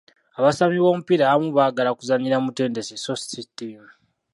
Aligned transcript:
Abasambi 0.37 0.77
b'omupiira 0.81 1.23
abamu 1.25 1.49
baagala 1.57 1.95
kuzannyira 1.97 2.43
mutendesi 2.45 2.93
so 3.03 3.13
si 3.15 3.41
ttiimu. 3.47 3.89